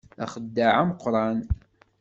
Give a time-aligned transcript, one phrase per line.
[0.17, 1.39] D axeddaɛ ameqqran.